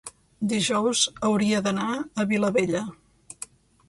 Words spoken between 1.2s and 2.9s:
hauria d'anar a Vilabella.